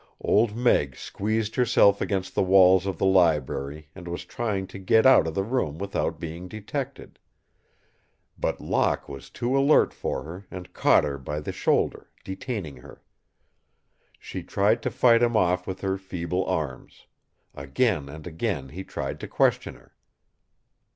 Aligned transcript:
Old 0.19 0.55
Meg 0.57 0.95
squeezed 0.95 1.53
herself 1.53 2.01
against 2.01 2.33
the 2.33 2.41
walls 2.41 2.87
of 2.87 2.97
the 2.97 3.05
library 3.05 3.87
and 3.93 4.07
was 4.07 4.25
trying 4.25 4.65
to 4.65 4.79
get 4.79 5.05
out 5.05 5.27
of 5.27 5.35
the 5.35 5.43
room 5.43 5.77
without 5.77 6.19
being 6.19 6.47
detected. 6.47 7.19
But 8.35 8.59
Locke 8.59 9.07
was 9.07 9.29
too 9.29 9.55
alert 9.55 9.93
for 9.93 10.23
her 10.23 10.47
and 10.49 10.73
caught 10.73 11.03
her 11.03 11.19
by 11.19 11.39
the 11.39 11.51
shoulder, 11.51 12.09
detaining 12.23 12.77
her. 12.77 13.03
She 14.17 14.41
tried 14.41 14.81
to 14.81 14.89
fight 14.89 15.21
him 15.21 15.37
off 15.37 15.67
with 15.67 15.81
her 15.81 15.99
feeble 15.99 16.45
arms. 16.45 17.05
Again 17.53 18.09
and 18.09 18.25
again 18.25 18.69
he 18.69 18.83
tried 18.83 19.19
to 19.19 19.27
question 19.27 19.75
her. 19.75 19.93